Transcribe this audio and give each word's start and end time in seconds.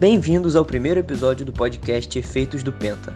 Bem-vindos 0.00 0.54
ao 0.54 0.64
primeiro 0.64 1.00
episódio 1.00 1.44
do 1.44 1.52
podcast 1.52 2.16
Efeitos 2.16 2.62
do 2.62 2.72
Penta. 2.72 3.12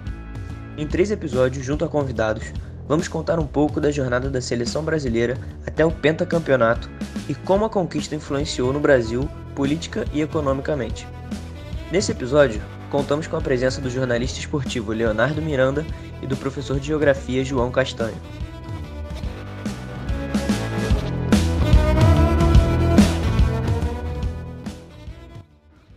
Em 0.76 0.84
três 0.84 1.12
episódios, 1.12 1.64
junto 1.64 1.84
a 1.84 1.88
convidados, 1.88 2.52
vamos 2.88 3.06
contar 3.06 3.38
um 3.38 3.46
pouco 3.46 3.80
da 3.80 3.92
jornada 3.92 4.28
da 4.28 4.40
seleção 4.40 4.82
brasileira 4.82 5.38
até 5.64 5.86
o 5.86 5.92
pentacampeonato 5.92 6.90
e 7.28 7.36
como 7.36 7.64
a 7.64 7.70
conquista 7.70 8.16
influenciou 8.16 8.72
no 8.72 8.80
Brasil 8.80 9.28
política 9.54 10.04
e 10.12 10.22
economicamente. 10.22 11.06
Nesse 11.92 12.10
episódio, 12.10 12.60
contamos 12.90 13.28
com 13.28 13.36
a 13.36 13.40
presença 13.40 13.80
do 13.80 13.88
jornalista 13.88 14.40
esportivo 14.40 14.90
Leonardo 14.90 15.40
Miranda 15.40 15.86
e 16.20 16.26
do 16.26 16.36
professor 16.36 16.80
de 16.80 16.88
geografia 16.88 17.44
João 17.44 17.70
Castanho. 17.70 18.16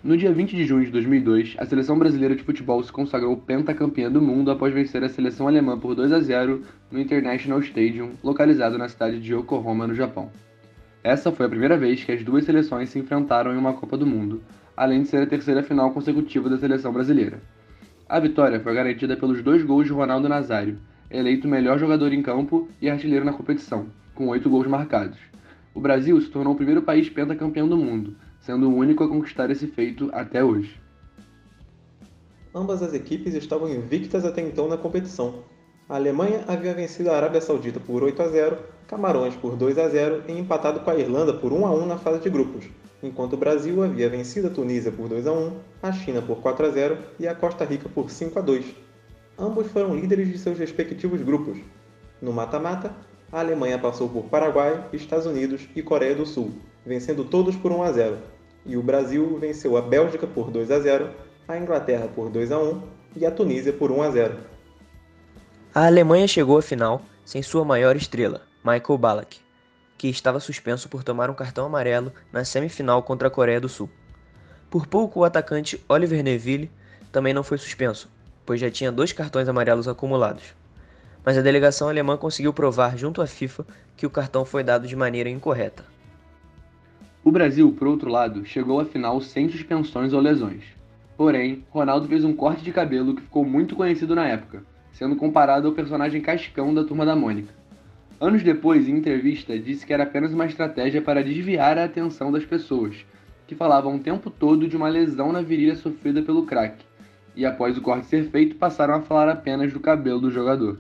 No 0.06 0.16
dia 0.16 0.32
20 0.32 0.56
de 0.56 0.66
junho 0.66 0.86
de 0.86 0.92
2002, 0.92 1.56
a 1.58 1.66
seleção 1.66 1.98
brasileira 1.98 2.36
de 2.36 2.44
futebol 2.44 2.84
se 2.84 2.92
consagrou 2.92 3.36
pentacampeã 3.38 4.08
do 4.08 4.22
mundo 4.22 4.52
após 4.52 4.72
vencer 4.72 5.04
a 5.04 5.10
seleção 5.10 5.48
alemã 5.48 5.80
por 5.80 5.96
2 5.96 6.12
a 6.12 6.20
0 6.20 6.62
no 6.92 7.00
International 7.00 7.60
Stadium, 7.60 8.12
localizado 8.24 8.78
na 8.78 8.88
cidade 8.88 9.20
de 9.20 9.34
Yokohama, 9.34 9.88
no 9.88 9.96
Japão. 9.96 10.30
Essa 11.04 11.32
foi 11.32 11.48
a 11.48 11.50
primeira 11.50 11.76
vez 11.76 12.04
que 12.04 12.12
as 12.12 12.24
duas 12.24 12.46
seleções 12.46 12.90
se 12.90 13.00
enfrentaram 13.00 13.52
em 13.52 13.58
uma 13.58 13.74
Copa 13.74 13.98
do 13.98 14.06
Mundo, 14.06 14.44
além 14.78 15.02
de 15.02 15.08
ser 15.08 15.24
a 15.24 15.26
terceira 15.26 15.64
final 15.64 15.90
consecutiva 15.90 16.52
da 16.52 16.60
seleção 16.60 16.94
brasileira. 16.94 17.42
A 18.08 18.20
vitória 18.20 18.60
foi 18.60 18.76
garantida 18.76 19.18
pelos 19.18 19.42
dois 19.42 19.64
gols 19.64 19.88
de 19.88 19.92
Ronaldo 19.92 20.30
Nazário, 20.30 20.78
eleito 21.10 21.48
melhor 21.48 21.80
jogador 21.80 22.14
em 22.14 22.22
campo 22.22 22.70
e 22.80 22.92
artilheiro 22.92 23.26
na 23.26 23.34
competição, 23.34 23.88
com 24.14 24.28
oito 24.28 24.52
gols 24.52 24.68
marcados. 24.68 25.18
O 25.74 25.82
Brasil 25.82 26.22
se 26.22 26.30
tornou 26.30 26.54
o 26.54 26.56
primeiro 26.56 26.84
país 26.84 27.10
pentacampeão 27.10 27.68
do 27.68 27.76
mundo, 27.76 28.16
sendo 28.46 28.70
o 28.70 28.76
único 28.76 29.04
a 29.04 29.10
conquistar 29.10 29.50
esse 29.50 29.66
feito 29.66 30.08
até 30.14 30.44
hoje. 30.44 30.80
Ambas 32.54 32.84
as 32.84 32.94
equipes 32.94 33.34
estavam 33.34 33.68
invictas 33.68 34.24
até 34.24 34.40
então 34.40 34.68
na 34.68 34.78
competição. 34.78 35.44
A 35.90 35.96
Alemanha 35.96 36.46
havia 36.48 36.74
vencido 36.74 37.10
a 37.10 37.18
Arábia 37.18 37.42
Saudita 37.42 37.80
por 37.80 38.04
8 38.04 38.22
a 38.22 38.28
0, 38.28 38.58
Camarões 38.88 39.36
por 39.36 39.56
2 39.56 39.80
a 39.80 39.90
0 39.90 40.26
e 40.28 40.32
empatado 40.32 40.82
com 40.82 40.92
a 40.92 40.96
Irlanda 40.96 41.34
por 41.34 41.52
1 41.52 41.66
a 41.66 41.72
1 41.72 41.86
na 41.88 41.98
fase 41.98 42.20
de 42.20 42.30
grupos, 42.30 42.66
enquanto 43.02 43.34
o 43.34 43.38
Brasil 43.38 43.84
havia 43.84 44.08
vencido 44.10 44.48
a 44.48 44.52
Tunísia 44.52 44.92
por 44.92 45.10
2 45.10 45.26
a 45.26 45.34
1, 45.34 45.52
a 45.82 45.92
China 45.92 46.22
por 46.22 46.38
4 46.38 46.68
a 46.68 46.70
0 46.70 46.98
e 47.20 47.28
a 47.28 47.34
Costa 47.34 47.66
Rica 47.66 47.90
por 47.90 48.12
5 48.12 48.38
a 48.38 48.42
2. 48.44 48.64
Ambos 49.40 49.68
foram 49.68 49.96
líderes 49.96 50.32
de 50.32 50.38
seus 50.38 50.60
respectivos 50.60 51.20
grupos. 51.24 51.58
No 52.22 52.32
mata-mata, 52.32 52.96
a 53.32 53.40
Alemanha 53.40 53.80
passou 53.80 54.08
por 54.08 54.26
Paraguai, 54.26 54.88
Estados 54.94 55.26
Unidos 55.26 55.68
e 55.76 55.82
Coreia 55.82 56.16
do 56.16 56.28
Sul, 56.28 56.52
vencendo 56.86 57.26
todos 57.26 57.56
por 57.56 57.72
1 57.72 57.84
a 57.84 57.92
0, 57.92 58.35
e 58.66 58.76
o 58.76 58.82
Brasil 58.82 59.38
venceu 59.40 59.78
a 59.78 59.82
Bélgica 59.82 60.26
por 60.26 60.50
2 60.50 60.72
a 60.72 60.80
0, 60.80 61.10
a 61.48 61.58
Inglaterra 61.58 62.08
por 62.08 62.30
2 62.30 62.52
a 62.52 62.60
1 62.60 62.82
e 63.16 63.26
a 63.26 63.32
Tunísia 63.32 63.72
por 63.72 63.92
1 63.92 64.02
a 64.02 64.12
0. 64.12 64.38
A 65.74 65.86
Alemanha 65.86 66.28
chegou 66.28 66.58
à 66.58 66.62
final 66.62 67.02
sem 67.24 67.44
sua 67.44 67.64
maior 67.64 67.96
estrela, 67.96 68.42
Michael 68.64 68.98
Ballack, 68.98 69.40
que 69.98 70.10
estava 70.10 70.40
suspenso 70.40 70.90
por 70.90 71.04
tomar 71.04 71.30
um 71.30 71.34
cartão 71.34 71.66
amarelo 71.66 72.12
na 72.32 72.44
semifinal 72.44 73.04
contra 73.04 73.28
a 73.28 73.32
Coreia 73.32 73.62
do 73.62 73.70
Sul. 73.70 73.90
Por 74.70 74.88
pouco, 74.88 75.20
o 75.20 75.24
atacante 75.24 75.84
Oliver 75.88 76.24
Neville 76.24 76.72
também 77.12 77.34
não 77.34 77.44
foi 77.44 77.58
suspenso, 77.58 78.10
pois 78.46 78.60
já 78.60 78.70
tinha 78.70 78.92
dois 78.92 79.14
cartões 79.14 79.48
amarelos 79.48 79.88
acumulados. 79.88 80.54
Mas 81.24 81.38
a 81.38 81.42
delegação 81.42 81.90
alemã 81.90 82.18
conseguiu 82.18 82.54
provar 82.54 82.98
junto 82.98 83.22
à 83.22 83.28
FIFA 83.28 83.66
que 83.96 84.06
o 84.06 84.10
cartão 84.10 84.46
foi 84.46 84.64
dado 84.64 84.88
de 84.88 84.96
maneira 84.96 85.30
incorreta. 85.30 85.95
O 87.26 87.32
Brasil, 87.32 87.72
por 87.72 87.88
outro 87.88 88.08
lado, 88.08 88.46
chegou 88.46 88.80
à 88.80 88.86
final 88.86 89.20
sem 89.20 89.50
suspensões 89.50 90.14
ou 90.14 90.22
lesões. 90.22 90.64
Porém, 91.18 91.66
Ronaldo 91.72 92.08
fez 92.08 92.24
um 92.24 92.36
corte 92.36 92.64
de 92.64 92.72
cabelo 92.72 93.16
que 93.16 93.24
ficou 93.24 93.44
muito 93.44 93.76
conhecido 93.76 94.14
na 94.14 94.28
época, 94.28 94.62
sendo 94.94 95.16
comparado 95.16 95.68
ao 95.68 95.74
personagem 95.74 96.22
Cascão 96.22 96.72
da 96.72 96.84
Turma 96.84 97.04
da 97.04 97.16
Mônica. 97.16 97.52
Anos 98.22 98.44
depois, 98.44 98.88
em 98.88 98.98
entrevista, 98.98 99.58
disse 99.58 99.88
que 99.88 99.92
era 99.92 100.04
apenas 100.04 100.34
uma 100.34 100.46
estratégia 100.46 101.02
para 101.02 101.24
desviar 101.24 101.80
a 101.80 101.86
atenção 101.86 102.32
das 102.32 102.46
pessoas, 102.46 103.04
que 103.48 103.56
falavam 103.56 103.96
o 103.96 104.00
tempo 104.00 104.30
todo 104.30 104.68
de 104.68 104.78
uma 104.78 104.88
lesão 104.88 105.32
na 105.32 105.42
virilha 105.42 105.76
sofrida 105.76 106.22
pelo 106.22 106.46
craque, 106.46 106.86
e 107.36 107.44
após 107.44 107.76
o 107.76 107.82
corte 107.82 108.06
ser 108.06 108.30
feito, 108.30 108.56
passaram 108.56 108.94
a 108.94 109.02
falar 109.02 109.30
apenas 109.30 109.74
do 109.74 109.80
cabelo 109.80 110.22
do 110.22 110.30
jogador. 110.30 110.78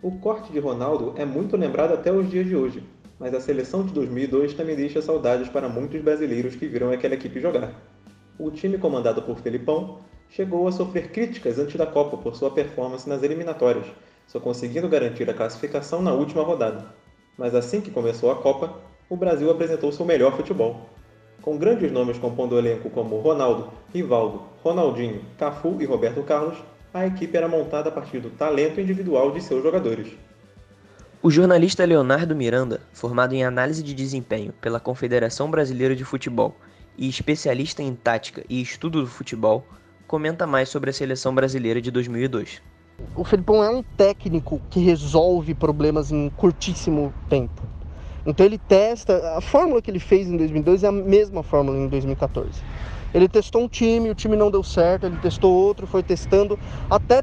O 0.00 0.12
corte 0.20 0.50
de 0.50 0.58
Ronaldo 0.58 1.12
é 1.18 1.26
muito 1.26 1.54
lembrado 1.54 1.92
até 1.92 2.10
os 2.10 2.30
dias 2.30 2.46
de 2.46 2.56
hoje, 2.56 2.82
mas 3.18 3.34
a 3.34 3.40
seleção 3.40 3.84
de 3.84 3.92
2002 3.92 4.54
também 4.54 4.76
deixa 4.76 5.00
saudades 5.00 5.48
para 5.48 5.68
muitos 5.68 6.00
brasileiros 6.00 6.54
que 6.54 6.66
viram 6.66 6.90
aquela 6.90 7.14
equipe 7.14 7.40
jogar. 7.40 7.72
O 8.38 8.50
time 8.50 8.76
comandado 8.76 9.22
por 9.22 9.38
Felipão 9.38 10.00
chegou 10.28 10.68
a 10.68 10.72
sofrer 10.72 11.10
críticas 11.10 11.58
antes 11.58 11.76
da 11.76 11.86
Copa 11.86 12.16
por 12.16 12.36
sua 12.36 12.50
performance 12.50 13.08
nas 13.08 13.22
eliminatórias, 13.22 13.86
só 14.26 14.38
conseguindo 14.38 14.88
garantir 14.88 15.28
a 15.30 15.34
classificação 15.34 16.02
na 16.02 16.12
última 16.12 16.42
rodada. 16.42 16.84
Mas 17.38 17.54
assim 17.54 17.80
que 17.80 17.90
começou 17.90 18.30
a 18.30 18.36
Copa, 18.36 18.74
o 19.08 19.16
Brasil 19.16 19.50
apresentou 19.50 19.92
seu 19.92 20.04
melhor 20.04 20.36
futebol. 20.36 20.90
Com 21.40 21.56
grandes 21.56 21.92
nomes 21.92 22.18
compondo 22.18 22.54
o 22.54 22.58
elenco 22.58 22.90
como 22.90 23.18
Ronaldo, 23.20 23.70
Rivaldo, 23.94 24.42
Ronaldinho, 24.62 25.22
Cafu 25.38 25.76
e 25.80 25.84
Roberto 25.84 26.22
Carlos, 26.22 26.58
a 26.92 27.06
equipe 27.06 27.36
era 27.36 27.46
montada 27.46 27.88
a 27.88 27.92
partir 27.92 28.20
do 28.20 28.30
talento 28.30 28.80
individual 28.80 29.30
de 29.30 29.40
seus 29.40 29.62
jogadores. 29.62 30.08
O 31.22 31.30
jornalista 31.30 31.84
Leonardo 31.84 32.36
Miranda, 32.36 32.82
formado 32.92 33.34
em 33.34 33.42
análise 33.42 33.82
de 33.82 33.94
desempenho 33.94 34.52
pela 34.60 34.78
Confederação 34.78 35.50
Brasileira 35.50 35.96
de 35.96 36.04
Futebol 36.04 36.54
e 36.96 37.08
especialista 37.08 37.82
em 37.82 37.94
tática 37.94 38.44
e 38.50 38.60
estudo 38.60 39.00
do 39.00 39.06
futebol, 39.06 39.66
comenta 40.06 40.46
mais 40.46 40.68
sobre 40.68 40.90
a 40.90 40.92
seleção 40.92 41.34
brasileira 41.34 41.80
de 41.80 41.90
2002. 41.90 42.60
O 43.14 43.24
Felipão 43.24 43.64
é 43.64 43.70
um 43.70 43.82
técnico 43.82 44.60
que 44.70 44.78
resolve 44.78 45.54
problemas 45.54 46.12
em 46.12 46.28
curtíssimo 46.36 47.12
tempo. 47.30 47.62
Então 48.26 48.44
ele 48.44 48.58
testa, 48.58 49.36
a 49.36 49.40
fórmula 49.40 49.80
que 49.80 49.90
ele 49.90 49.98
fez 49.98 50.28
em 50.28 50.36
2002 50.36 50.84
é 50.84 50.88
a 50.88 50.92
mesma 50.92 51.42
fórmula 51.42 51.78
em 51.78 51.88
2014. 51.88 52.50
Ele 53.16 53.30
testou 53.30 53.62
um 53.62 53.68
time, 53.68 54.10
o 54.10 54.14
time 54.14 54.36
não 54.36 54.50
deu 54.50 54.62
certo, 54.62 55.06
ele 55.06 55.16
testou 55.16 55.50
outro, 55.50 55.86
foi 55.86 56.02
testando 56.02 56.58
até, 56.90 57.22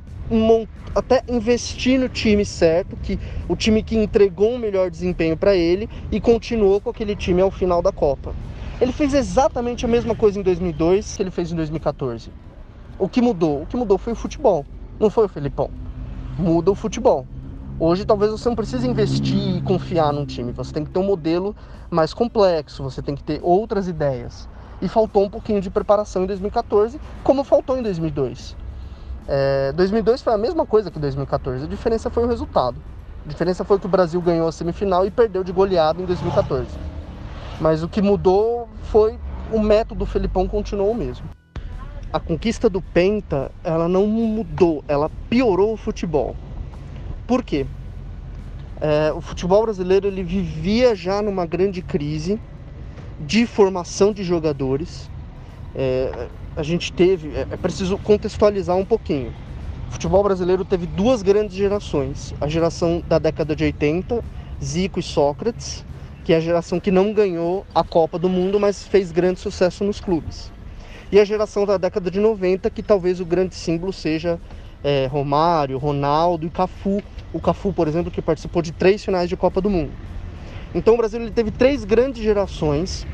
até 0.95 1.21
investir 1.27 1.99
no 1.99 2.09
time 2.09 2.43
certo, 2.43 2.95
que 2.95 3.19
o 3.47 3.55
time 3.55 3.83
que 3.83 3.95
entregou 3.95 4.53
um 4.53 4.57
melhor 4.57 4.89
desempenho 4.89 5.37
para 5.37 5.55
ele 5.55 5.87
e 6.11 6.19
continuou 6.19 6.81
com 6.81 6.89
aquele 6.89 7.15
time 7.15 7.43
ao 7.43 7.51
final 7.51 7.79
da 7.79 7.91
Copa. 7.91 8.33
Ele 8.81 8.91
fez 8.91 9.13
exatamente 9.13 9.85
a 9.85 9.87
mesma 9.87 10.15
coisa 10.15 10.39
em 10.39 10.41
2002 10.41 11.15
que 11.15 11.21
ele 11.21 11.29
fez 11.29 11.51
em 11.51 11.55
2014. 11.55 12.31
O 12.97 13.07
que 13.07 13.21
mudou? 13.21 13.61
O 13.61 13.67
que 13.67 13.77
mudou 13.77 13.99
foi 13.99 14.13
o 14.13 14.15
futebol, 14.15 14.65
não 14.99 15.11
foi 15.11 15.25
o 15.25 15.29
Felipão. 15.29 15.69
Muda 16.39 16.71
o 16.71 16.75
futebol. 16.75 17.27
Hoje 17.79 18.03
talvez 18.03 18.31
você 18.31 18.49
não 18.49 18.55
precise 18.55 18.87
investir 18.87 19.57
e 19.57 19.61
confiar 19.61 20.11
num 20.11 20.25
time, 20.25 20.53
você 20.53 20.73
tem 20.73 20.83
que 20.83 20.89
ter 20.89 20.97
um 20.97 21.05
modelo 21.05 21.55
mais 21.91 22.15
complexo, 22.15 22.81
você 22.81 22.99
tem 22.99 23.13
que 23.13 23.23
ter 23.23 23.39
outras 23.43 23.87
ideias 23.87 24.51
e 24.83 24.87
faltou 24.89 25.23
um 25.23 25.29
pouquinho 25.29 25.61
de 25.61 25.69
preparação 25.69 26.23
em 26.23 26.27
2014, 26.27 26.99
como 27.23 27.45
faltou 27.45 27.77
em 27.77 27.81
2002. 27.81 28.57
É, 29.25 29.71
2002 29.71 30.21
foi 30.21 30.33
a 30.33 30.37
mesma 30.37 30.65
coisa 30.65 30.91
que 30.91 30.99
2014, 30.99 31.63
a 31.63 31.67
diferença 31.67 32.09
foi 32.09 32.25
o 32.25 32.27
resultado. 32.27 32.75
A 33.25 33.29
diferença 33.29 33.63
foi 33.63 33.79
que 33.79 33.85
o 33.85 33.89
Brasil 33.89 34.19
ganhou 34.21 34.45
a 34.45 34.51
semifinal 34.51 35.05
e 35.05 35.09
perdeu 35.09 35.41
de 35.41 35.53
goleado 35.53 36.03
em 36.03 36.05
2014. 36.05 36.67
Mas 37.61 37.81
o 37.81 37.87
que 37.87 38.01
mudou 38.01 38.67
foi 38.91 39.17
o 39.53 39.59
método 39.59 40.05
Felipão 40.05 40.49
continuou 40.49 40.91
o 40.91 40.95
mesmo. 40.95 41.29
A 42.11 42.19
conquista 42.19 42.69
do 42.69 42.81
Penta, 42.81 43.49
ela 43.63 43.87
não 43.87 44.05
mudou, 44.05 44.83
ela 44.85 45.09
piorou 45.29 45.71
o 45.73 45.77
futebol. 45.77 46.35
Por 47.25 47.41
quê? 47.41 47.65
É, 48.81 49.13
o 49.13 49.21
futebol 49.21 49.63
brasileiro 49.63 50.07
ele 50.07 50.23
vivia 50.23 50.93
já 50.93 51.21
numa 51.21 51.45
grande 51.45 51.81
crise 51.81 52.37
de 53.19 53.45
formação 53.45 54.13
de 54.13 54.23
jogadores. 54.23 55.09
É, 55.75 56.27
a 56.55 56.63
gente 56.63 56.91
teve, 56.93 57.29
é, 57.29 57.47
é 57.51 57.57
preciso 57.57 57.97
contextualizar 57.97 58.75
um 58.75 58.85
pouquinho. 58.85 59.33
O 59.89 59.91
futebol 59.93 60.23
brasileiro 60.23 60.65
teve 60.65 60.85
duas 60.85 61.21
grandes 61.21 61.55
gerações: 61.55 62.33
a 62.39 62.47
geração 62.47 63.03
da 63.07 63.19
década 63.19 63.55
de 63.55 63.63
80, 63.63 64.23
Zico 64.63 64.99
e 64.99 65.03
Sócrates, 65.03 65.85
que 66.23 66.33
é 66.33 66.37
a 66.37 66.39
geração 66.39 66.79
que 66.79 66.91
não 66.91 67.13
ganhou 67.13 67.65
a 67.73 67.83
Copa 67.83 68.17
do 68.17 68.29
Mundo, 68.29 68.59
mas 68.59 68.87
fez 68.87 69.11
grande 69.11 69.39
sucesso 69.39 69.83
nos 69.83 69.99
clubes. 69.99 70.51
E 71.11 71.19
a 71.19 71.25
geração 71.25 71.65
da 71.65 71.77
década 71.77 72.09
de 72.09 72.19
90, 72.19 72.69
que 72.71 72.81
talvez 72.81 73.19
o 73.19 73.25
grande 73.25 73.53
símbolo 73.53 73.93
seja 73.93 74.39
é, 74.83 75.05
Romário, 75.05 75.77
Ronaldo 75.77 76.47
e 76.47 76.49
Cafu. 76.49 77.03
O 77.31 77.39
Cafu, 77.39 77.71
por 77.71 77.87
exemplo, 77.87 78.11
que 78.11 78.21
participou 78.21 78.61
de 78.61 78.71
três 78.71 79.03
finais 79.03 79.29
de 79.29 79.37
Copa 79.37 79.61
do 79.61 79.69
Mundo. 79.69 79.91
Então 80.73 80.95
o 80.95 80.97
Brasil 80.97 81.21
ele 81.21 81.31
teve 81.31 81.51
três 81.51 81.83
grandes 81.83 82.23
gerações, 82.23 83.05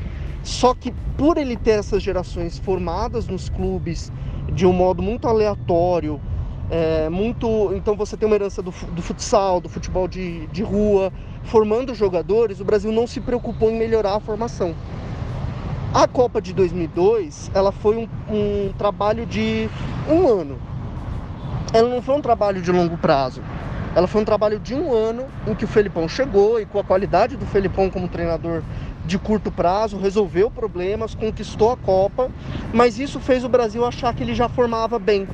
só 0.42 0.74
que 0.74 0.92
por 1.16 1.36
ele 1.36 1.56
ter 1.56 1.72
essas 1.72 2.02
gerações 2.02 2.58
formadas 2.58 3.26
nos 3.26 3.48
clubes 3.48 4.10
de 4.52 4.66
um 4.66 4.72
modo 4.72 5.02
muito 5.02 5.28
aleatório, 5.28 6.20
é, 6.70 7.08
muito. 7.08 7.72
Então 7.74 7.94
você 7.96 8.16
tem 8.16 8.26
uma 8.26 8.36
herança 8.36 8.62
do, 8.62 8.70
do 8.70 9.02
futsal, 9.02 9.60
do 9.60 9.68
futebol 9.68 10.08
de, 10.08 10.46
de 10.46 10.62
rua, 10.62 11.12
formando 11.44 11.94
jogadores, 11.94 12.60
o 12.60 12.64
Brasil 12.64 12.90
não 12.92 13.06
se 13.06 13.20
preocupou 13.20 13.70
em 13.70 13.78
melhorar 13.78 14.16
a 14.16 14.20
formação. 14.20 14.74
A 15.92 16.06
Copa 16.06 16.40
de 16.40 16.54
2002, 16.54 17.50
ela 17.52 17.72
foi 17.72 17.96
um, 17.96 18.08
um 18.32 18.72
trabalho 18.78 19.26
de 19.26 19.68
um 20.08 20.28
ano. 20.28 20.56
Ela 21.72 21.88
não 21.88 22.00
foi 22.00 22.14
um 22.14 22.20
trabalho 22.20 22.62
de 22.62 22.70
longo 22.70 22.96
prazo. 22.96 23.42
Ela 23.94 24.06
foi 24.06 24.22
um 24.22 24.24
trabalho 24.24 24.60
de 24.60 24.74
um 24.74 24.94
ano 24.94 25.26
em 25.46 25.54
que 25.54 25.64
o 25.64 25.68
Felipão 25.68 26.08
chegou 26.08 26.60
e 26.60 26.66
com 26.66 26.78
a 26.78 26.84
qualidade 26.84 27.36
do 27.36 27.44
Felipão 27.46 27.90
como 27.90 28.08
treinador 28.08 28.62
de 29.04 29.18
curto 29.18 29.50
prazo, 29.50 29.98
resolveu 29.98 30.48
problemas, 30.50 31.14
conquistou 31.14 31.72
a 31.72 31.76
Copa, 31.76 32.30
mas 32.72 33.00
isso 33.00 33.18
fez 33.18 33.44
o 33.44 33.48
Brasil 33.48 33.84
achar 33.84 34.14
que 34.14 34.22
ele 34.22 34.34
já 34.34 34.48
formava 34.48 34.98
bem. 34.98 35.26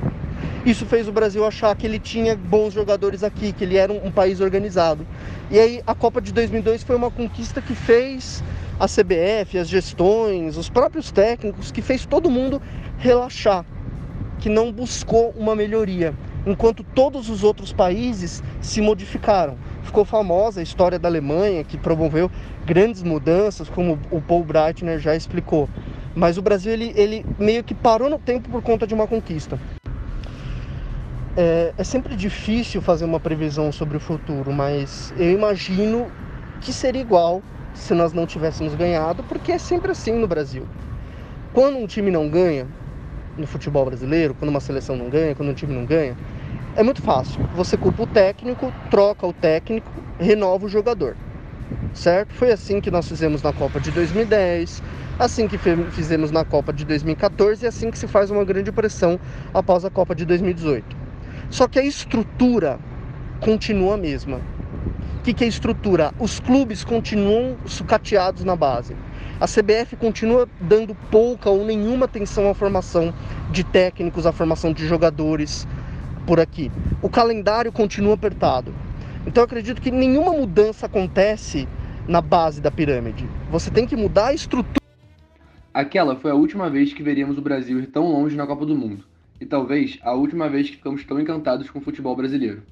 Isso 0.65 0.85
fez 0.85 1.07
o 1.07 1.11
Brasil 1.11 1.45
achar 1.45 1.75
que 1.75 1.85
ele 1.85 1.99
tinha 1.99 2.35
bons 2.35 2.73
jogadores 2.73 3.23
aqui, 3.23 3.53
que 3.53 3.63
ele 3.63 3.77
era 3.77 3.93
um, 3.93 4.07
um 4.07 4.11
país 4.11 4.41
organizado. 4.41 5.05
E 5.51 5.59
aí 5.59 5.81
a 5.85 5.93
Copa 5.93 6.19
de 6.19 6.33
2002 6.33 6.83
foi 6.83 6.95
uma 6.95 7.11
conquista 7.11 7.61
que 7.61 7.75
fez 7.75 8.43
a 8.79 8.85
CBF, 8.85 9.57
as 9.59 9.67
gestões, 9.67 10.57
os 10.57 10.69
próprios 10.69 11.11
técnicos, 11.11 11.71
que 11.71 11.81
fez 11.81 12.05
todo 12.05 12.29
mundo 12.29 12.61
relaxar, 12.97 13.63
que 14.39 14.49
não 14.49 14.71
buscou 14.71 15.33
uma 15.37 15.55
melhoria, 15.55 16.13
enquanto 16.47 16.83
todos 16.83 17.29
os 17.29 17.43
outros 17.43 17.73
países 17.73 18.41
se 18.61 18.81
modificaram. 18.81 19.57
Ficou 19.83 20.05
famosa 20.05 20.61
a 20.61 20.63
história 20.63 20.97
da 20.97 21.07
Alemanha, 21.09 21.63
que 21.63 21.77
promoveu 21.77 22.31
grandes 22.65 23.03
mudanças, 23.03 23.69
como 23.69 23.99
o 24.09 24.21
Paul 24.21 24.43
Breitner 24.43 24.99
já 24.99 25.15
explicou. 25.15 25.69
Mas 26.15 26.37
o 26.37 26.41
Brasil 26.41 26.71
ele, 26.71 26.93
ele 26.95 27.25
meio 27.37 27.63
que 27.63 27.75
parou 27.75 28.09
no 28.09 28.17
tempo 28.17 28.49
por 28.49 28.61
conta 28.61 28.87
de 28.87 28.93
uma 28.93 29.07
conquista. 29.07 29.59
É, 31.35 31.73
é 31.77 31.83
sempre 31.83 32.15
difícil 32.15 32.81
fazer 32.81 33.05
uma 33.05 33.19
previsão 33.19 33.71
sobre 33.71 33.97
o 33.97 33.99
futuro, 33.99 34.51
mas 34.51 35.13
eu 35.17 35.31
imagino 35.31 36.07
que 36.61 36.73
seria 36.73 37.01
igual 37.01 37.43
se 37.75 37.93
nós 37.93 38.11
não 38.11 38.25
tivéssemos 38.25 38.73
ganhado, 38.73 39.23
porque 39.23 39.51
é 39.51 39.59
sempre 39.59 39.91
assim 39.91 40.13
no 40.13 40.27
Brasil. 40.27 40.65
Quando 41.53 41.77
um 41.77 41.85
time 41.85 42.09
não 42.09 42.27
ganha 42.27 42.65
no 43.37 43.45
futebol 43.45 43.85
brasileiro, 43.85 44.33
quando 44.33 44.49
uma 44.49 44.59
seleção 44.59 44.95
não 44.95 45.09
ganha, 45.09 45.35
quando 45.35 45.49
um 45.49 45.53
time 45.53 45.73
não 45.73 45.85
ganha, 45.85 46.17
é 46.77 46.83
muito 46.83 47.01
fácil. 47.01 47.41
Você 47.55 47.75
culpa 47.75 48.03
o 48.03 48.07
técnico, 48.07 48.71
troca 48.91 49.25
o 49.25 49.33
técnico, 49.33 49.91
renova 50.19 50.67
o 50.67 50.69
jogador. 50.69 51.17
Certo? 51.91 52.33
Foi 52.33 52.51
assim 52.51 52.79
que 52.79 52.91
nós 52.91 53.07
fizemos 53.07 53.41
na 53.41 53.51
Copa 53.51 53.79
de 53.79 53.89
2010, 53.91 54.83
assim 55.17 55.47
que 55.47 55.57
fizemos 55.91 56.29
na 56.29 56.45
Copa 56.45 56.71
de 56.71 56.85
2014 56.85 57.65
e 57.65 57.67
assim 57.67 57.89
que 57.89 57.97
se 57.97 58.07
faz 58.07 58.29
uma 58.29 58.45
grande 58.45 58.71
pressão 58.71 59.19
após 59.53 59.83
a 59.83 59.89
Copa 59.89 60.13
de 60.13 60.23
2018. 60.23 60.95
Só 61.49 61.67
que 61.67 61.79
a 61.79 61.83
estrutura 61.83 62.79
continua 63.41 63.95
a 63.95 63.97
mesma 63.97 64.39
que, 65.27 65.33
que 65.33 65.43
é 65.43 65.47
estrutura? 65.47 66.13
Os 66.17 66.39
clubes 66.39 66.85
continuam 66.85 67.57
sucateados 67.65 68.45
na 68.45 68.55
base. 68.55 68.95
A 69.41 69.45
CBF 69.45 69.97
continua 69.97 70.47
dando 70.61 70.95
pouca 71.11 71.49
ou 71.49 71.65
nenhuma 71.65 72.05
atenção 72.05 72.49
à 72.49 72.53
formação 72.53 73.13
de 73.51 73.61
técnicos, 73.61 74.25
à 74.25 74.31
formação 74.31 74.71
de 74.71 74.87
jogadores 74.87 75.67
por 76.27 76.41
aqui. 76.41 76.69
O 77.01 77.09
calendário 77.09 77.71
continua 77.71 78.13
apertado. 78.13 78.75
Então 79.25 79.41
eu 79.41 79.45
acredito 79.45 79.81
que 79.81 79.89
nenhuma 79.89 80.33
mudança 80.33 80.85
acontece 80.85 81.67
na 82.07 82.21
base 82.21 82.61
da 82.61 82.69
pirâmide. 82.69 83.27
Você 83.49 83.71
tem 83.71 83.87
que 83.87 83.95
mudar 83.95 84.27
a 84.27 84.33
estrutura. 84.33 84.85
Aquela 85.73 86.17
foi 86.17 86.31
a 86.31 86.35
última 86.35 86.69
vez 86.69 86.93
que 86.93 87.01
veríamos 87.01 87.37
o 87.37 87.41
Brasil 87.41 87.79
ir 87.79 87.87
tão 87.87 88.11
longe 88.11 88.35
na 88.35 88.45
Copa 88.45 88.65
do 88.65 88.75
Mundo. 88.75 89.05
E 89.39 89.45
talvez 89.45 89.97
a 90.01 90.13
última 90.13 90.49
vez 90.49 90.69
que 90.69 90.75
ficamos 90.75 91.03
tão 91.05 91.19
encantados 91.19 91.69
com 91.69 91.79
o 91.79 91.81
futebol 91.81 92.15
brasileiro. 92.15 92.63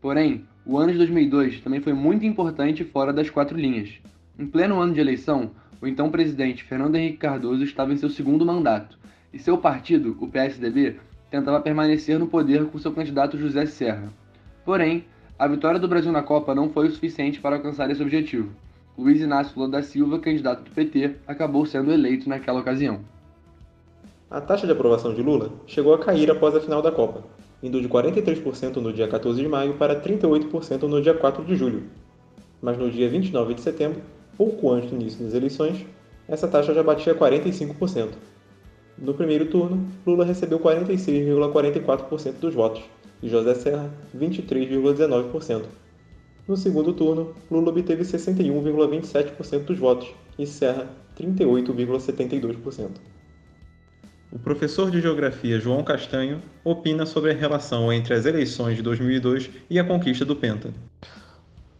Porém, 0.00 0.46
o 0.64 0.78
ano 0.78 0.92
de 0.92 0.98
2002 0.98 1.60
também 1.60 1.80
foi 1.80 1.92
muito 1.92 2.24
importante 2.24 2.84
fora 2.84 3.12
das 3.12 3.28
quatro 3.28 3.58
linhas. 3.58 3.90
Em 4.38 4.46
pleno 4.46 4.80
ano 4.80 4.94
de 4.94 5.00
eleição, 5.00 5.50
o 5.80 5.86
então 5.86 6.10
presidente 6.10 6.64
Fernando 6.64 6.96
Henrique 6.96 7.18
Cardoso 7.18 7.64
estava 7.64 7.92
em 7.92 7.96
seu 7.96 8.08
segundo 8.08 8.46
mandato, 8.46 8.98
e 9.32 9.38
seu 9.38 9.58
partido, 9.58 10.16
o 10.20 10.28
PSDB, 10.28 10.96
tentava 11.34 11.60
permanecer 11.60 12.16
no 12.16 12.28
poder 12.28 12.64
com 12.66 12.78
seu 12.78 12.92
candidato 12.92 13.36
José 13.36 13.66
Serra. 13.66 14.12
Porém, 14.64 15.04
a 15.36 15.48
vitória 15.48 15.80
do 15.80 15.88
Brasil 15.88 16.12
na 16.12 16.22
Copa 16.22 16.54
não 16.54 16.70
foi 16.70 16.86
o 16.86 16.90
suficiente 16.92 17.40
para 17.40 17.56
alcançar 17.56 17.90
esse 17.90 18.00
objetivo. 18.00 18.52
Luiz 18.96 19.20
Inácio 19.20 19.58
Lula 19.58 19.68
da 19.68 19.82
Silva, 19.82 20.20
candidato 20.20 20.62
do 20.62 20.70
PT, 20.70 21.16
acabou 21.26 21.66
sendo 21.66 21.92
eleito 21.92 22.28
naquela 22.28 22.60
ocasião. 22.60 23.00
A 24.30 24.40
taxa 24.40 24.64
de 24.64 24.72
aprovação 24.72 25.12
de 25.12 25.22
Lula 25.22 25.50
chegou 25.66 25.92
a 25.92 25.98
cair 25.98 26.30
após 26.30 26.54
a 26.54 26.60
final 26.60 26.80
da 26.80 26.92
Copa, 26.92 27.24
indo 27.60 27.80
de 27.80 27.88
43% 27.88 28.76
no 28.76 28.92
dia 28.92 29.08
14 29.08 29.42
de 29.42 29.48
maio 29.48 29.74
para 29.74 30.00
38% 30.00 30.82
no 30.82 31.02
dia 31.02 31.14
4 31.14 31.44
de 31.44 31.56
julho. 31.56 31.82
Mas 32.62 32.78
no 32.78 32.88
dia 32.88 33.08
29 33.08 33.54
de 33.54 33.60
setembro, 33.60 34.00
pouco 34.36 34.70
antes 34.70 34.88
do 34.88 34.94
início 34.94 35.24
das 35.24 35.34
eleições, 35.34 35.84
essa 36.28 36.46
taxa 36.46 36.72
já 36.72 36.82
batia 36.84 37.12
45%. 37.12 38.10
No 38.96 39.14
primeiro 39.14 39.46
turno, 39.46 39.88
Lula 40.06 40.24
recebeu 40.24 40.60
46,44% 40.60 42.34
dos 42.34 42.54
votos 42.54 42.82
e 43.22 43.28
José 43.28 43.54
Serra 43.54 43.90
23,19%. 44.16 45.64
No 46.46 46.56
segundo 46.56 46.92
turno, 46.92 47.34
Lula 47.50 47.70
obteve 47.70 48.02
61,27% 48.04 49.64
dos 49.64 49.78
votos 49.78 50.08
e 50.38 50.46
Serra 50.46 50.88
38,72%. 51.18 52.90
O 54.30 54.38
professor 54.38 54.90
de 54.90 55.00
Geografia 55.00 55.60
João 55.60 55.82
Castanho 55.84 56.42
opina 56.64 57.06
sobre 57.06 57.30
a 57.30 57.34
relação 57.34 57.92
entre 57.92 58.14
as 58.14 58.26
eleições 58.26 58.76
de 58.76 58.82
2002 58.82 59.48
e 59.70 59.78
a 59.78 59.84
conquista 59.84 60.24
do 60.24 60.34
Penta. 60.34 60.74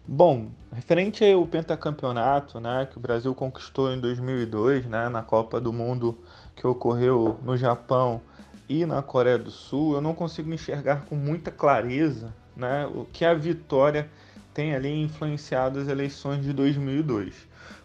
Bom, 0.07 0.51
referente 0.73 1.25
ao 1.25 1.47
pentacampeonato, 1.47 2.61
né, 2.61 2.87
que 2.91 2.97
o 2.97 3.01
Brasil 3.01 3.35
conquistou 3.35 3.93
em 3.93 3.99
2002, 3.99 4.87
né, 4.87 5.09
na 5.09 5.23
Copa 5.23 5.61
do 5.61 5.73
Mundo 5.73 6.17
que 6.55 6.67
ocorreu 6.67 7.39
no 7.43 7.57
Japão 7.57 8.21
e 8.69 8.87
na 8.87 9.03
Coreia 9.03 9.39
do 9.39 9.51
Sul, 9.51 9.95
eu 9.95 10.01
não 10.01 10.15
consigo 10.15 10.53
enxergar 10.53 11.05
com 11.05 11.15
muita 11.15 11.51
clareza, 11.51 12.35
né, 12.57 12.87
o 12.87 13.05
que 13.05 13.25
a 13.25 13.35
vitória 13.35 14.09
tem 14.53 14.75
ali 14.75 15.03
influenciado 15.03 15.81
as 15.81 15.89
eleições 15.89 16.43
de 16.43 16.53
2002. 16.53 17.35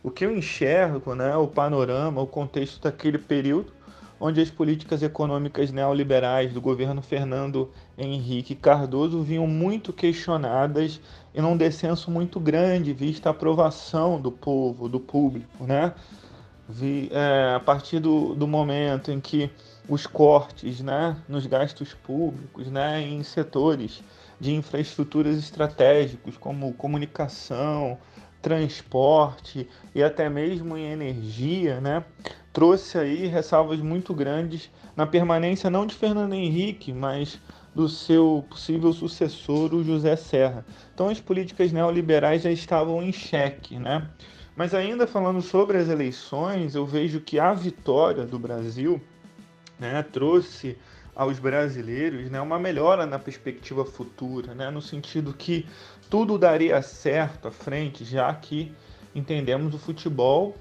O 0.03 0.11
que 0.11 0.25
eu 0.25 0.35
enxergo, 0.35 1.15
né, 1.15 1.35
o 1.35 1.47
panorama, 1.47 2.21
o 2.21 2.27
contexto 2.27 2.81
daquele 2.81 3.17
período 3.17 3.73
onde 4.19 4.41
as 4.41 4.49
políticas 4.49 5.01
econômicas 5.01 5.71
neoliberais 5.71 6.51
do 6.51 6.59
governo 6.59 7.01
Fernando 7.01 7.71
Henrique 7.97 8.53
Cardoso 8.53 9.21
vinham 9.21 9.47
muito 9.47 9.93
questionadas 9.93 10.99
e 11.33 11.41
num 11.41 11.55
descenso 11.55 12.11
muito 12.11 12.39
grande, 12.39 12.91
vista 12.91 13.29
a 13.29 13.31
aprovação 13.31 14.19
do 14.19 14.31
povo, 14.31 14.89
do 14.89 14.99
público, 14.99 15.63
né? 15.63 15.93
Vi, 16.71 17.09
é, 17.11 17.55
a 17.55 17.59
partir 17.59 17.99
do, 17.99 18.35
do 18.35 18.47
momento 18.47 19.09
em 19.09 19.19
que 19.19 19.49
os 19.87 20.05
cortes 20.05 20.81
né, 20.81 21.17
nos 21.27 21.47
gastos 21.47 21.95
públicos, 21.95 22.67
né, 22.67 23.01
em 23.01 23.23
setores 23.23 24.03
de 24.39 24.53
infraestruturas 24.53 25.35
estratégicos 25.35 26.37
como 26.37 26.71
comunicação, 26.73 27.97
transporte 28.39 29.67
e 29.95 30.03
até 30.03 30.29
mesmo 30.29 30.77
em 30.77 30.91
energia, 30.91 31.81
né, 31.81 32.05
trouxe 32.53 32.99
aí 32.99 33.25
ressalvas 33.25 33.79
muito 33.79 34.13
grandes 34.13 34.69
na 34.95 35.07
permanência 35.07 35.71
não 35.71 35.87
de 35.87 35.95
Fernando 35.95 36.33
Henrique, 36.33 36.93
mas 36.93 37.39
do 37.73 37.89
seu 37.89 38.45
possível 38.47 38.93
sucessor, 38.93 39.73
o 39.73 39.83
José 39.83 40.15
Serra. 40.15 40.63
Então 40.93 41.09
as 41.09 41.19
políticas 41.19 41.71
neoliberais 41.71 42.43
já 42.43 42.51
estavam 42.51 43.01
em 43.01 43.11
xeque, 43.11 43.79
né? 43.79 44.07
Mas 44.59 44.73
ainda 44.73 45.07
falando 45.07 45.41
sobre 45.41 45.77
as 45.77 45.87
eleições, 45.87 46.75
eu 46.75 46.85
vejo 46.85 47.21
que 47.21 47.39
a 47.39 47.53
vitória 47.53 48.25
do 48.25 48.37
Brasil 48.37 48.99
né, 49.79 50.03
trouxe 50.03 50.77
aos 51.15 51.39
brasileiros 51.39 52.29
né, 52.29 52.41
uma 52.41 52.59
melhora 52.59 53.05
na 53.05 53.17
perspectiva 53.17 53.85
futura, 53.85 54.53
né, 54.53 54.69
no 54.69 54.81
sentido 54.81 55.33
que 55.33 55.65
tudo 56.09 56.37
daria 56.37 56.81
certo 56.81 57.47
à 57.47 57.51
frente, 57.51 58.03
já 58.03 58.33
que 58.33 58.75
entendemos 59.15 59.73
o 59.73 59.79
futebol 59.79 60.57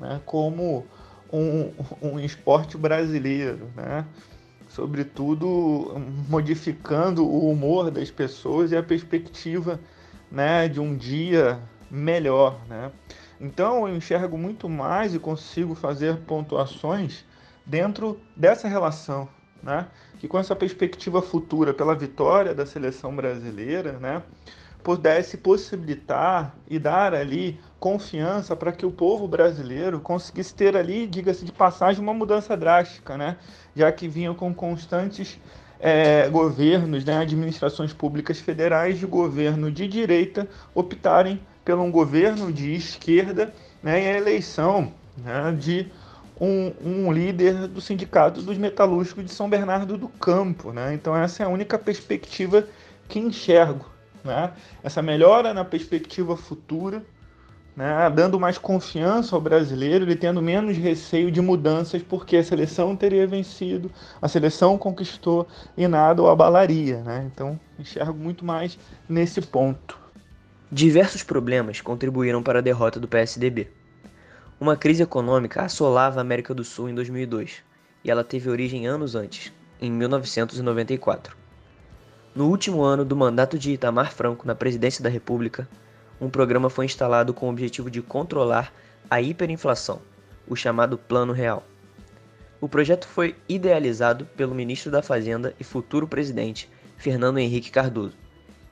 né, 0.00 0.20
como 0.26 0.84
um, 1.32 1.70
um 2.02 2.18
esporte 2.18 2.76
brasileiro, 2.76 3.70
né? 3.76 4.04
sobretudo 4.68 5.94
modificando 6.28 7.24
o 7.24 7.48
humor 7.48 7.88
das 7.88 8.10
pessoas 8.10 8.72
e 8.72 8.76
a 8.76 8.82
perspectiva 8.82 9.78
né, 10.28 10.66
de 10.66 10.80
um 10.80 10.96
dia 10.96 11.62
melhor. 11.92 12.58
Né? 12.66 12.90
Então 13.38 13.86
eu 13.86 13.94
enxergo 13.94 14.38
muito 14.38 14.68
mais 14.68 15.14
e 15.14 15.18
consigo 15.18 15.74
fazer 15.74 16.16
pontuações 16.22 17.24
dentro 17.66 18.18
dessa 18.34 18.66
relação, 18.66 19.28
né? 19.62 19.86
que 20.18 20.26
com 20.26 20.38
essa 20.38 20.56
perspectiva 20.56 21.20
futura 21.20 21.74
pela 21.74 21.94
vitória 21.94 22.54
da 22.54 22.64
seleção 22.64 23.14
brasileira, 23.14 23.94
né, 23.94 24.22
pudesse 24.80 25.36
possibilitar 25.36 26.54
e 26.68 26.78
dar 26.78 27.12
ali 27.12 27.60
confiança 27.80 28.54
para 28.54 28.70
que 28.70 28.86
o 28.86 28.92
povo 28.92 29.26
brasileiro 29.26 29.98
conseguisse 29.98 30.54
ter 30.54 30.76
ali, 30.76 31.08
diga-se 31.08 31.44
de 31.44 31.50
passagem, 31.50 32.00
uma 32.00 32.14
mudança 32.14 32.56
drástica, 32.56 33.16
né? 33.16 33.36
Já 33.74 33.90
que 33.90 34.06
vinham 34.06 34.32
com 34.32 34.54
constantes 34.54 35.40
é, 35.80 36.28
governos, 36.28 37.04
né, 37.04 37.18
administrações 37.18 37.92
públicas 37.92 38.38
federais 38.38 39.00
de 39.00 39.06
governo 39.06 39.72
de 39.72 39.88
direita 39.88 40.48
optarem 40.72 41.40
por 41.64 41.78
um 41.78 41.90
governo 41.90 42.52
de 42.52 42.74
esquerda 42.74 43.52
né, 43.82 44.02
e 44.02 44.08
a 44.08 44.16
eleição 44.16 44.92
né, 45.16 45.56
de 45.58 45.90
um, 46.40 46.72
um, 46.84 47.12
líder 47.12 47.68
do 47.68 47.80
Sindicato 47.80 48.42
dos 48.42 48.58
Metalúrgicos 48.58 49.24
de 49.24 49.32
São 49.32 49.48
Bernardo 49.48 49.96
do 49.96 50.08
Campo. 50.08 50.72
Né? 50.72 50.94
Então, 50.94 51.16
essa 51.16 51.42
é 51.42 51.46
a 51.46 51.48
única 51.48 51.78
perspectiva 51.78 52.66
que 53.08 53.18
enxergo. 53.18 53.86
Né? 54.24 54.52
Essa 54.82 55.02
melhora 55.02 55.54
na 55.54 55.64
perspectiva 55.64 56.36
futura, 56.36 57.04
né? 57.76 58.10
dando 58.10 58.40
mais 58.40 58.58
confiança 58.58 59.36
ao 59.36 59.40
brasileiro, 59.40 60.04
ele 60.04 60.16
tendo 60.16 60.42
menos 60.42 60.76
receio 60.76 61.30
de 61.30 61.40
mudanças, 61.40 62.02
porque 62.02 62.36
a 62.36 62.44
seleção 62.44 62.96
teria 62.96 63.26
vencido, 63.26 63.90
a 64.20 64.26
seleção 64.26 64.76
conquistou 64.76 65.46
e 65.76 65.86
nada 65.86 66.22
o 66.22 66.28
abalaria. 66.28 67.02
Né? 67.02 67.30
Então, 67.32 67.58
enxergo 67.78 68.18
muito 68.18 68.44
mais 68.44 68.76
nesse 69.08 69.40
ponto. 69.40 70.01
Diversos 70.74 71.22
problemas 71.22 71.82
contribuíram 71.82 72.42
para 72.42 72.60
a 72.60 72.62
derrota 72.62 72.98
do 72.98 73.06
PSDB. 73.06 73.68
Uma 74.58 74.74
crise 74.74 75.02
econômica 75.02 75.60
assolava 75.60 76.18
a 76.18 76.22
América 76.22 76.54
do 76.54 76.64
Sul 76.64 76.88
em 76.88 76.94
2002, 76.94 77.62
e 78.02 78.10
ela 78.10 78.24
teve 78.24 78.48
origem 78.48 78.86
anos 78.86 79.14
antes, 79.14 79.52
em 79.78 79.92
1994. 79.92 81.36
No 82.34 82.48
último 82.48 82.82
ano 82.82 83.04
do 83.04 83.14
mandato 83.14 83.58
de 83.58 83.72
Itamar 83.72 84.14
Franco 84.14 84.46
na 84.46 84.54
presidência 84.54 85.04
da 85.04 85.10
República, 85.10 85.68
um 86.18 86.30
programa 86.30 86.70
foi 86.70 86.86
instalado 86.86 87.34
com 87.34 87.48
o 87.48 87.50
objetivo 87.50 87.90
de 87.90 88.00
controlar 88.00 88.72
a 89.10 89.20
hiperinflação, 89.20 90.00
o 90.48 90.56
chamado 90.56 90.96
Plano 90.96 91.34
Real. 91.34 91.66
O 92.62 92.66
projeto 92.66 93.06
foi 93.06 93.36
idealizado 93.46 94.24
pelo 94.24 94.54
ministro 94.54 94.90
da 94.90 95.02
Fazenda 95.02 95.54
e 95.60 95.64
futuro 95.64 96.08
presidente, 96.08 96.66
Fernando 96.96 97.36
Henrique 97.36 97.70
Cardoso, 97.70 98.16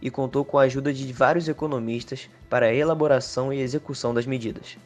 e 0.01 0.11
contou 0.11 0.45
com 0.45 0.59
a 0.59 0.63
ajuda 0.63 0.93
de 0.93 1.13
vários 1.13 1.49
economistas 1.49 2.31
para 2.49 2.67
a 2.67 2.75
elaboração 2.75 3.53
e 3.53 3.61
execução 3.61 4.15
das 4.15 4.27
medidas. 4.27 4.77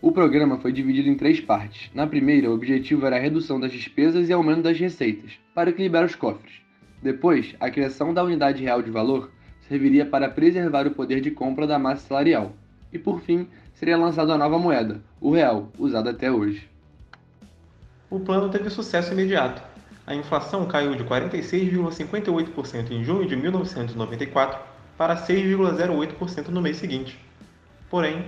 O 0.00 0.12
programa 0.12 0.58
foi 0.58 0.70
dividido 0.70 1.08
em 1.08 1.16
três 1.16 1.40
partes. 1.40 1.90
Na 1.94 2.06
primeira, 2.06 2.50
o 2.50 2.54
objetivo 2.54 3.06
era 3.06 3.16
a 3.16 3.20
redução 3.20 3.58
das 3.58 3.72
despesas 3.72 4.28
e 4.28 4.32
aumento 4.32 4.62
das 4.62 4.78
receitas, 4.78 5.32
para 5.54 5.70
equilibrar 5.70 6.04
os 6.04 6.14
cofres. 6.14 6.60
Depois, 7.02 7.54
a 7.58 7.70
criação 7.70 8.12
da 8.12 8.22
unidade 8.22 8.62
real 8.62 8.82
de 8.82 8.90
valor 8.90 9.30
serviria 9.66 10.04
para 10.04 10.28
preservar 10.28 10.86
o 10.86 10.90
poder 10.90 11.20
de 11.20 11.30
compra 11.30 11.66
da 11.66 11.78
massa 11.78 12.06
salarial. 12.06 12.52
E 12.92 12.98
por 12.98 13.20
fim, 13.22 13.48
seria 13.72 13.96
lançada 13.96 14.34
a 14.34 14.38
nova 14.38 14.58
moeda, 14.58 15.02
o 15.20 15.30
real, 15.30 15.72
usada 15.78 16.10
até 16.10 16.30
hoje. 16.30 16.68
O 18.10 18.20
plano 18.20 18.50
teve 18.50 18.70
sucesso 18.70 19.12
imediato. 19.12 19.73
A 20.06 20.14
inflação 20.14 20.66
caiu 20.66 20.94
de 20.94 21.02
46,58% 21.04 22.90
em 22.90 23.02
junho 23.02 23.26
de 23.26 23.34
1994 23.34 24.58
para 24.98 25.16
6,08% 25.16 26.48
no 26.48 26.60
mês 26.60 26.76
seguinte. 26.76 27.18
Porém, 27.88 28.26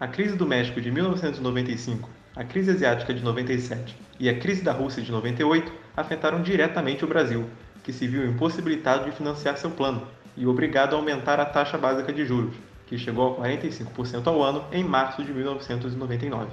a 0.00 0.08
crise 0.08 0.36
do 0.36 0.44
México 0.44 0.80
de 0.80 0.90
1995, 0.90 2.10
a 2.34 2.42
crise 2.42 2.72
asiática 2.72 3.14
de 3.14 3.22
97 3.22 3.96
e 4.18 4.28
a 4.28 4.36
crise 4.36 4.62
da 4.62 4.72
Rússia 4.72 5.00
de 5.00 5.12
98 5.12 5.72
afetaram 5.96 6.42
diretamente 6.42 7.04
o 7.04 7.08
Brasil, 7.08 7.48
que 7.84 7.92
se 7.92 8.08
viu 8.08 8.26
impossibilitado 8.26 9.04
de 9.04 9.16
financiar 9.16 9.56
seu 9.56 9.70
plano 9.70 10.08
e 10.36 10.44
obrigado 10.44 10.94
a 10.94 10.96
aumentar 10.96 11.38
a 11.38 11.44
taxa 11.44 11.78
básica 11.78 12.12
de 12.12 12.24
juros, 12.24 12.54
que 12.86 12.98
chegou 12.98 13.34
a 13.40 13.46
45% 13.46 14.26
ao 14.26 14.42
ano 14.42 14.64
em 14.72 14.82
março 14.82 15.22
de 15.22 15.32
1999. 15.32 16.50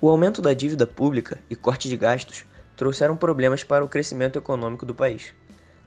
O 0.00 0.08
aumento 0.08 0.42
da 0.42 0.52
dívida 0.52 0.86
pública 0.86 1.38
e 1.48 1.54
corte 1.54 1.88
de 1.88 1.96
gastos 1.96 2.44
trouxeram 2.76 3.16
problemas 3.16 3.62
para 3.62 3.84
o 3.84 3.88
crescimento 3.88 4.38
econômico 4.38 4.84
do 4.86 4.94
país. 4.94 5.34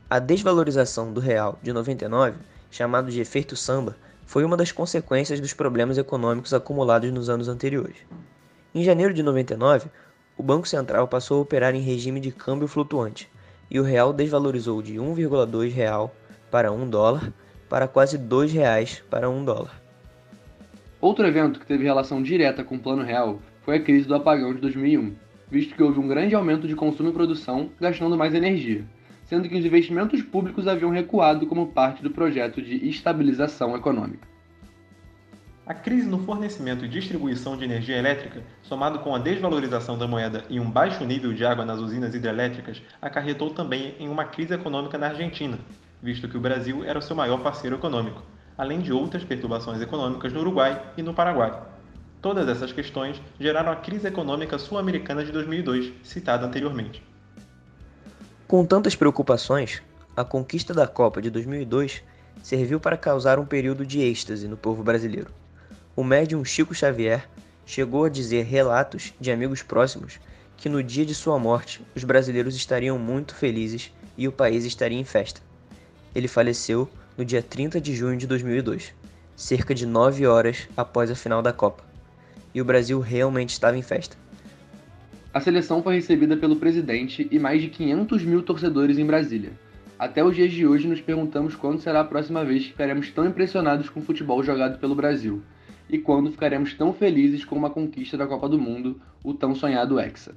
A 0.09 0.19
desvalorização 0.19 1.11
do 1.11 1.19
real 1.19 1.59
de 1.61 1.73
99, 1.73 2.37
chamado 2.71 3.11
de 3.11 3.19
efeito 3.19 3.55
samba, 3.55 3.95
foi 4.25 4.43
uma 4.43 4.57
das 4.57 4.71
consequências 4.71 5.39
dos 5.39 5.53
problemas 5.53 5.97
econômicos 5.97 6.53
acumulados 6.53 7.11
nos 7.11 7.29
anos 7.29 7.47
anteriores. 7.47 7.97
Em 8.73 8.83
janeiro 8.83 9.13
de 9.13 9.23
99, 9.23 9.89
o 10.37 10.43
Banco 10.43 10.67
Central 10.67 11.07
passou 11.07 11.39
a 11.39 11.41
operar 11.41 11.73
em 11.73 11.81
regime 11.81 12.19
de 12.19 12.31
câmbio 12.31 12.67
flutuante 12.67 13.29
e 13.69 13.79
o 13.79 13.83
real 13.83 14.13
desvalorizou 14.13 14.81
de 14.81 14.95
1,2 14.95 15.71
real 15.71 16.13
para 16.51 16.71
1 16.71 16.89
dólar 16.89 17.33
para 17.69 17.87
quase 17.87 18.17
2 18.17 18.53
reais 18.53 19.03
para 19.09 19.29
1 19.29 19.43
dólar. 19.43 19.81
Outro 21.01 21.27
evento 21.27 21.59
que 21.59 21.65
teve 21.65 21.83
relação 21.83 22.23
direta 22.23 22.63
com 22.63 22.75
o 22.75 22.79
Plano 22.79 23.03
Real 23.03 23.39
foi 23.63 23.77
a 23.77 23.81
crise 23.83 24.07
do 24.07 24.15
apagão 24.15 24.53
de 24.53 24.61
2001, 24.61 25.13
visto 25.49 25.75
que 25.75 25.83
houve 25.83 25.99
um 25.99 26.07
grande 26.07 26.35
aumento 26.35 26.67
de 26.67 26.75
consumo 26.75 27.09
e 27.09 27.13
produção, 27.13 27.69
gastando 27.79 28.17
mais 28.17 28.33
energia 28.33 28.85
sendo 29.27 29.47
que 29.49 29.57
os 29.57 29.65
investimentos 29.65 30.21
públicos 30.21 30.67
haviam 30.67 30.89
recuado 30.89 31.45
como 31.47 31.67
parte 31.67 32.01
do 32.01 32.09
projeto 32.09 32.61
de 32.61 32.87
estabilização 32.87 33.75
econômica. 33.75 34.25
A 35.65 35.73
crise 35.73 36.07
no 36.07 36.19
fornecimento 36.19 36.85
e 36.85 36.87
distribuição 36.87 37.57
de 37.57 37.65
energia 37.65 37.97
elétrica, 37.97 38.41
somado 38.63 38.99
com 38.99 39.13
a 39.13 39.19
desvalorização 39.19 39.97
da 39.97 40.07
moeda 40.07 40.45
e 40.49 40.61
um 40.61 40.71
baixo 40.71 41.03
nível 41.03 41.33
de 41.33 41.45
água 41.45 41.65
nas 41.65 41.77
usinas 41.77 42.15
hidrelétricas, 42.15 42.81
acarretou 43.01 43.49
também 43.49 43.95
em 43.99 44.07
uma 44.07 44.23
crise 44.23 44.53
econômica 44.53 44.97
na 44.97 45.07
Argentina, 45.07 45.59
visto 46.01 46.29
que 46.29 46.37
o 46.37 46.41
Brasil 46.41 46.85
era 46.85 46.97
o 46.97 47.01
seu 47.01 47.13
maior 47.13 47.43
parceiro 47.43 47.75
econômico, 47.75 48.23
além 48.57 48.79
de 48.79 48.93
outras 48.93 49.25
perturbações 49.25 49.81
econômicas 49.81 50.31
no 50.31 50.39
Uruguai 50.39 50.81
e 50.95 51.03
no 51.03 51.13
Paraguai. 51.13 51.76
Todas 52.21 52.47
essas 52.49 52.71
questões 52.71 53.21
geraram 53.39 53.71
a 53.71 53.75
crise 53.75 54.07
econômica 54.07 54.57
sul-americana 54.57 55.23
de 55.23 55.31
2002, 55.31 55.93
citada 56.03 56.45
anteriormente. 56.45 57.03
Com 58.47 58.65
tantas 58.65 58.95
preocupações, 58.95 59.83
a 60.15 60.23
conquista 60.23 60.73
da 60.73 60.87
Copa 60.87 61.21
de 61.21 61.29
2002 61.29 62.03
serviu 62.41 62.79
para 62.79 62.97
causar 62.97 63.37
um 63.37 63.45
período 63.45 63.85
de 63.85 64.01
êxtase 64.01 64.47
no 64.47 64.57
povo 64.57 64.83
brasileiro. 64.83 65.31
O 65.95 66.03
médium 66.03 66.43
Chico 66.43 66.73
Xavier 66.73 67.27
chegou 67.65 68.05
a 68.05 68.09
dizer 68.09 68.45
relatos 68.45 69.13
de 69.19 69.31
amigos 69.31 69.61
próximos 69.61 70.19
que 70.55 70.69
no 70.69 70.81
dia 70.81 71.05
de 71.05 71.13
sua 71.13 71.37
morte 71.37 71.85
os 71.95 72.03
brasileiros 72.03 72.55
estariam 72.55 72.97
muito 72.97 73.35
felizes 73.35 73.91
e 74.17 74.27
o 74.27 74.31
país 74.31 74.65
estaria 74.65 74.99
em 74.99 75.05
festa. 75.05 75.41
Ele 76.15 76.27
faleceu 76.27 76.89
no 77.15 77.23
dia 77.23 77.43
30 77.43 77.79
de 77.79 77.95
junho 77.95 78.17
de 78.17 78.25
2002, 78.25 78.93
cerca 79.35 79.75
de 79.75 79.85
nove 79.85 80.25
horas 80.25 80.67
após 80.75 81.11
a 81.11 81.15
final 81.15 81.43
da 81.43 81.53
Copa. 81.53 81.86
E 82.57 82.61
o 82.61 82.65
Brasil 82.65 82.99
realmente 82.99 83.51
estava 83.51 83.77
em 83.77 83.83
festa. 83.83 84.17
A 85.31 85.39
seleção 85.39 85.83
foi 85.83 85.93
recebida 85.93 86.35
pelo 86.35 86.55
presidente 86.55 87.27
e 87.29 87.37
mais 87.37 87.61
de 87.61 87.69
500 87.69 88.23
mil 88.23 88.41
torcedores 88.41 88.97
em 88.97 89.05
Brasília. 89.05 89.51
Até 89.99 90.23
os 90.23 90.35
dias 90.35 90.51
de 90.51 90.65
hoje 90.65 90.87
nos 90.87 90.99
perguntamos 90.99 91.53
quando 91.53 91.79
será 91.79 91.99
a 91.99 92.03
próxima 92.03 92.43
vez 92.43 92.63
que 92.63 92.71
ficaremos 92.71 93.11
tão 93.11 93.27
impressionados 93.27 93.89
com 93.89 93.99
o 93.99 94.03
futebol 94.03 94.41
jogado 94.41 94.79
pelo 94.79 94.95
Brasil 94.95 95.43
e 95.87 95.99
quando 95.99 96.31
ficaremos 96.31 96.73
tão 96.73 96.91
felizes 96.91 97.45
com 97.45 97.55
uma 97.55 97.69
conquista 97.69 98.17
da 98.17 98.25
Copa 98.25 98.49
do 98.49 98.57
Mundo, 98.57 98.99
o 99.23 99.35
tão 99.35 99.53
sonhado 99.53 99.99
Hexa. 99.99 100.33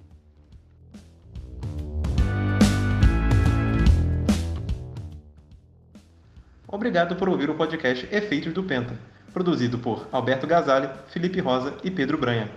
Obrigado 6.68 7.16
por 7.16 7.30
ouvir 7.30 7.48
o 7.48 7.54
podcast 7.54 8.06
Efeitos 8.14 8.52
do 8.52 8.62
Penta, 8.62 8.98
produzido 9.32 9.78
por 9.78 10.06
Alberto 10.12 10.46
Gasale, 10.46 10.88
Felipe 11.08 11.40
Rosa 11.40 11.74
e 11.82 11.90
Pedro 11.90 12.18
Branha. 12.18 12.50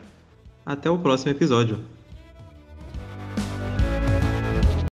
Até 0.66 0.90
o 0.90 0.98
próximo 0.98 1.32
episódio. 1.32 1.80